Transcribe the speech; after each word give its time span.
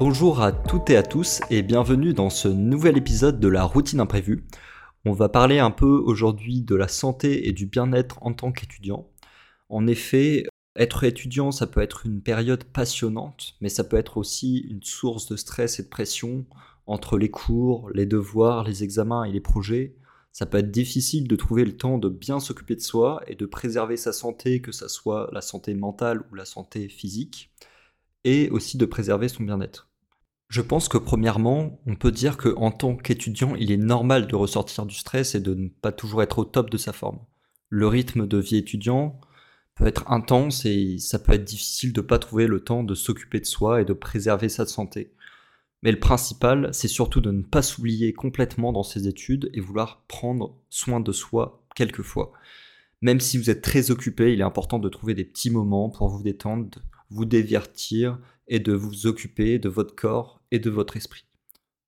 Bonjour 0.00 0.40
à 0.40 0.50
toutes 0.50 0.88
et 0.88 0.96
à 0.96 1.02
tous 1.02 1.42
et 1.50 1.60
bienvenue 1.60 2.14
dans 2.14 2.30
ce 2.30 2.48
nouvel 2.48 2.96
épisode 2.96 3.38
de 3.38 3.48
la 3.48 3.64
routine 3.64 4.00
imprévue. 4.00 4.46
On 5.04 5.12
va 5.12 5.28
parler 5.28 5.58
un 5.58 5.70
peu 5.70 6.02
aujourd'hui 6.02 6.62
de 6.62 6.74
la 6.74 6.88
santé 6.88 7.46
et 7.48 7.52
du 7.52 7.66
bien-être 7.66 8.16
en 8.22 8.32
tant 8.32 8.50
qu'étudiant. 8.50 9.10
En 9.68 9.86
effet, 9.86 10.46
être 10.74 11.04
étudiant, 11.04 11.52
ça 11.52 11.66
peut 11.66 11.82
être 11.82 12.06
une 12.06 12.22
période 12.22 12.64
passionnante, 12.64 13.56
mais 13.60 13.68
ça 13.68 13.84
peut 13.84 13.98
être 13.98 14.16
aussi 14.16 14.60
une 14.70 14.82
source 14.82 15.28
de 15.28 15.36
stress 15.36 15.78
et 15.80 15.82
de 15.82 15.88
pression 15.88 16.46
entre 16.86 17.18
les 17.18 17.30
cours, 17.30 17.90
les 17.90 18.06
devoirs, 18.06 18.64
les 18.64 18.82
examens 18.82 19.24
et 19.24 19.32
les 19.32 19.42
projets. 19.42 19.96
Ça 20.32 20.46
peut 20.46 20.56
être 20.56 20.70
difficile 20.70 21.28
de 21.28 21.36
trouver 21.36 21.66
le 21.66 21.76
temps 21.76 21.98
de 21.98 22.08
bien 22.08 22.40
s'occuper 22.40 22.74
de 22.74 22.80
soi 22.80 23.20
et 23.26 23.34
de 23.34 23.44
préserver 23.44 23.98
sa 23.98 24.14
santé, 24.14 24.62
que 24.62 24.72
ce 24.72 24.88
soit 24.88 25.28
la 25.34 25.42
santé 25.42 25.74
mentale 25.74 26.24
ou 26.32 26.36
la 26.36 26.46
santé 26.46 26.88
physique, 26.88 27.52
et 28.24 28.48
aussi 28.48 28.78
de 28.78 28.86
préserver 28.86 29.28
son 29.28 29.42
bien-être. 29.42 29.89
Je 30.50 30.60
pense 30.60 30.88
que 30.88 30.98
premièrement, 30.98 31.80
on 31.86 31.96
peut 31.96 32.12
dire 32.12 32.36
qu'en 32.36 32.70
tant 32.70 32.94
qu'étudiant, 32.96 33.54
il 33.54 33.72
est 33.72 33.78
normal 33.78 34.26
de 34.26 34.36
ressortir 34.36 34.84
du 34.84 34.94
stress 34.94 35.34
et 35.34 35.40
de 35.40 35.54
ne 35.54 35.68
pas 35.68 35.92
toujours 35.92 36.22
être 36.22 36.40
au 36.40 36.44
top 36.44 36.68
de 36.68 36.76
sa 36.76 36.92
forme. 36.92 37.20
Le 37.70 37.86
rythme 37.86 38.26
de 38.26 38.36
vie 38.36 38.56
étudiant, 38.56 39.18
peut 39.80 39.86
être 39.86 40.10
intense 40.10 40.66
et 40.66 40.98
ça 40.98 41.18
peut 41.18 41.32
être 41.32 41.44
difficile 41.44 41.92
de 41.92 42.02
ne 42.02 42.06
pas 42.06 42.18
trouver 42.18 42.46
le 42.46 42.60
temps 42.60 42.84
de 42.84 42.94
s'occuper 42.94 43.40
de 43.40 43.46
soi 43.46 43.80
et 43.80 43.84
de 43.84 43.94
préserver 43.94 44.50
sa 44.50 44.66
santé. 44.66 45.12
Mais 45.82 45.90
le 45.90 45.98
principal, 45.98 46.68
c'est 46.72 46.88
surtout 46.88 47.22
de 47.22 47.30
ne 47.30 47.42
pas 47.42 47.62
s'oublier 47.62 48.12
complètement 48.12 48.72
dans 48.72 48.82
ses 48.82 49.08
études 49.08 49.50
et 49.54 49.60
vouloir 49.60 50.02
prendre 50.06 50.54
soin 50.68 51.00
de 51.00 51.12
soi 51.12 51.64
quelquefois. 51.74 52.32
Même 53.00 53.20
si 53.20 53.38
vous 53.38 53.48
êtes 53.48 53.62
très 53.62 53.90
occupé, 53.90 54.34
il 54.34 54.40
est 54.40 54.44
important 54.44 54.78
de 54.78 54.90
trouver 54.90 55.14
des 55.14 55.24
petits 55.24 55.50
moments 55.50 55.88
pour 55.88 56.08
vous 56.08 56.22
détendre, 56.22 56.78
vous 57.08 57.24
divertir 57.24 58.18
et 58.50 58.58
de 58.58 58.74
vous 58.74 59.06
occuper 59.06 59.58
de 59.58 59.70
votre 59.70 59.94
corps 59.94 60.42
et 60.50 60.58
de 60.58 60.68
votre 60.68 60.98
esprit. 60.98 61.24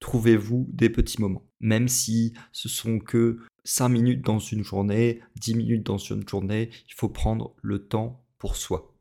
Trouvez-vous 0.00 0.66
des 0.72 0.90
petits 0.90 1.20
moments, 1.20 1.46
même 1.60 1.86
si 1.86 2.32
ce 2.50 2.68
sont 2.68 2.98
que 2.98 3.38
5 3.64 3.88
minutes 3.88 4.24
dans 4.24 4.38
une 4.38 4.64
journée, 4.64 5.20
10 5.40 5.54
minutes 5.54 5.86
dans 5.86 5.98
une 5.98 6.26
journée, 6.28 6.70
il 6.88 6.94
faut 6.94 7.08
prendre 7.08 7.54
le 7.62 7.86
temps 7.86 8.24
pour 8.38 8.56
soi. 8.56 8.94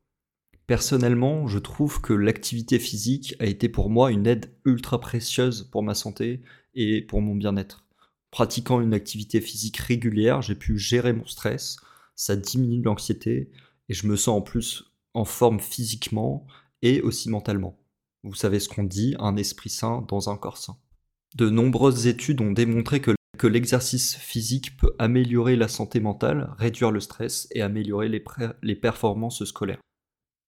Personnellement, 0.67 1.47
je 1.47 1.59
trouve 1.59 2.01
que 2.01 2.13
l'activité 2.13 2.79
physique 2.79 3.35
a 3.39 3.45
été 3.45 3.69
pour 3.69 3.89
moi 3.89 4.11
une 4.11 4.25
aide 4.25 4.51
ultra 4.65 4.99
précieuse 4.99 5.69
pour 5.71 5.83
ma 5.83 5.93
santé 5.93 6.41
et 6.73 7.01
pour 7.01 7.21
mon 7.21 7.35
bien-être. 7.35 7.85
Pratiquant 8.31 8.81
une 8.81 8.93
activité 8.93 9.39
physique 9.41 9.77
régulière, 9.77 10.41
j'ai 10.41 10.55
pu 10.55 10.77
gérer 10.77 11.13
mon 11.13 11.25
stress, 11.25 11.77
ça 12.15 12.35
diminue 12.35 12.81
l'anxiété 12.81 13.51
et 13.87 13.93
je 13.93 14.07
me 14.07 14.15
sens 14.15 14.39
en 14.39 14.41
plus 14.41 14.91
en 15.13 15.23
forme 15.23 15.59
physiquement 15.59 16.47
et 16.85 17.01
aussi 17.01 17.29
mentalement. 17.29 17.77
Vous 18.23 18.35
savez 18.35 18.59
ce 18.59 18.69
qu'on 18.69 18.83
dit, 18.83 19.15
un 19.19 19.35
esprit 19.37 19.71
sain 19.71 20.05
dans 20.07 20.29
un 20.29 20.37
corps 20.37 20.57
sain. 20.57 20.77
De 21.35 21.49
nombreuses 21.49 22.05
études 22.05 22.41
ont 22.41 22.51
démontré 22.51 23.01
que 23.01 23.47
l'exercice 23.47 24.15
physique 24.15 24.77
peut 24.77 24.95
améliorer 24.99 25.55
la 25.55 25.67
santé 25.67 25.99
mentale, 25.99 26.53
réduire 26.57 26.91
le 26.91 26.99
stress 26.99 27.47
et 27.51 27.61
améliorer 27.61 28.07
les, 28.07 28.75
performances 28.75 29.43
scolaires. 29.45 29.79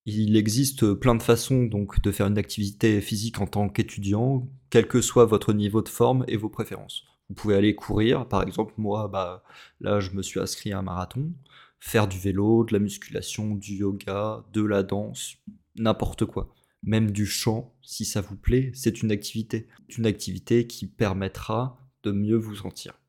Il 0.05 0.37
existe 0.37 0.93
plein 0.93 1.15
de 1.15 1.23
façons 1.23 1.63
donc 1.63 2.01
de 2.01 2.11
faire 2.11 2.27
une 2.27 2.37
activité 2.37 3.01
physique 3.01 3.41
en 3.41 3.47
tant 3.47 3.67
qu'étudiant, 3.67 4.47
quel 4.69 4.87
que 4.87 5.01
soit 5.01 5.25
votre 5.25 5.53
niveau 5.53 5.81
de 5.81 5.89
forme 5.89 6.23
et 6.27 6.37
vos 6.37 6.49
préférences. 6.49 7.03
Vous 7.29 7.35
pouvez 7.35 7.55
aller 7.55 7.75
courir, 7.75 8.27
par 8.27 8.43
exemple, 8.43 8.73
moi, 8.77 9.07
bah, 9.07 9.43
là, 9.81 9.99
je 9.99 10.11
me 10.11 10.21
suis 10.21 10.39
inscrit 10.39 10.71
à 10.71 10.79
un 10.79 10.83
marathon, 10.83 11.33
faire 11.79 12.07
du 12.07 12.19
vélo, 12.19 12.63
de 12.63 12.73
la 12.73 12.79
musculation, 12.79 13.55
du 13.55 13.75
yoga, 13.75 14.45
de 14.53 14.63
la 14.63 14.83
danse, 14.83 15.35
n'importe 15.77 16.25
quoi. 16.25 16.53
Même 16.83 17.11
du 17.11 17.25
chant, 17.25 17.75
si 17.81 18.05
ça 18.05 18.21
vous 18.21 18.35
plaît, 18.35 18.71
c'est 18.73 19.01
une 19.01 19.11
activité. 19.11 19.67
Une 19.97 20.05
activité 20.05 20.67
qui 20.67 20.87
permettra 20.87 21.79
de 22.03 22.11
mieux 22.11 22.37
vous 22.37 22.55
sentir. 22.55 22.99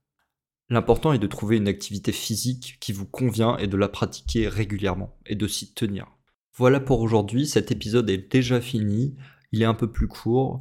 L'important 0.70 1.12
est 1.12 1.18
de 1.18 1.26
trouver 1.26 1.56
une 1.56 1.68
activité 1.68 2.12
physique 2.12 2.76
qui 2.80 2.92
vous 2.92 3.06
convient 3.06 3.56
et 3.56 3.66
de 3.66 3.76
la 3.76 3.88
pratiquer 3.88 4.48
régulièrement 4.48 5.16
et 5.24 5.34
de 5.34 5.46
s'y 5.46 5.72
tenir. 5.72 6.06
Voilà 6.54 6.80
pour 6.80 7.00
aujourd'hui, 7.00 7.46
cet 7.46 7.70
épisode 7.70 8.10
est 8.10 8.30
déjà 8.30 8.60
fini, 8.60 9.16
il 9.52 9.62
est 9.62 9.66
un 9.66 9.74
peu 9.74 9.90
plus 9.90 10.08
court. 10.08 10.60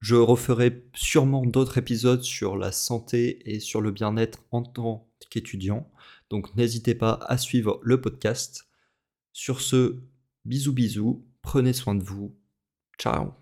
Je 0.00 0.14
referai 0.14 0.84
sûrement 0.94 1.44
d'autres 1.44 1.78
épisodes 1.78 2.22
sur 2.22 2.56
la 2.56 2.70
santé 2.70 3.40
et 3.50 3.58
sur 3.58 3.80
le 3.80 3.90
bien-être 3.90 4.44
en 4.50 4.62
tant 4.62 5.08
qu'étudiant, 5.30 5.90
donc 6.28 6.54
n'hésitez 6.56 6.94
pas 6.94 7.18
à 7.26 7.38
suivre 7.38 7.80
le 7.82 8.00
podcast. 8.00 8.68
Sur 9.32 9.60
ce, 9.60 10.02
bisous 10.44 10.72
bisous, 10.72 11.24
prenez 11.42 11.72
soin 11.72 11.94
de 11.94 12.02
vous, 12.02 12.36
ciao 12.98 13.34